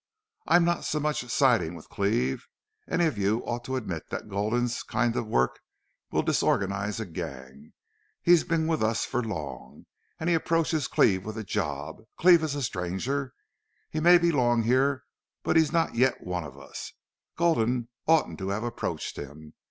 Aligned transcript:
I'm 0.47 0.65
not 0.65 0.83
so 0.83 0.99
much 0.99 1.29
siding 1.29 1.75
with 1.75 1.87
Cleve. 1.89 2.47
Any 2.89 3.05
of 3.05 3.19
you 3.19 3.41
ought 3.45 3.63
to 3.65 3.75
admit 3.75 4.09
that 4.09 4.29
Gulden's 4.29 4.81
kind 4.81 5.15
of 5.15 5.27
work 5.27 5.59
will 6.09 6.23
disorganize 6.23 6.99
a 6.99 7.05
gang. 7.05 7.73
He's 8.19 8.43
been 8.43 8.65
with 8.65 8.81
us 8.81 9.05
for 9.05 9.23
long. 9.23 9.85
And 10.19 10.27
he 10.27 10.33
approaches 10.33 10.87
Cleve 10.87 11.23
with 11.23 11.37
a 11.37 11.43
job. 11.43 12.01
Cleve 12.17 12.41
is 12.41 12.55
a 12.55 12.63
stranger. 12.63 13.31
He 13.91 13.99
may 13.99 14.17
belong 14.17 14.63
here, 14.63 15.03
but 15.43 15.55
he's 15.55 15.71
not 15.71 15.93
yet 15.93 16.25
one 16.25 16.45
of 16.45 16.57
us. 16.57 16.93
Gulden 17.37 17.87
oughtn't 18.07 18.39
have 18.39 18.63
approached 18.63 19.17
him. 19.17 19.53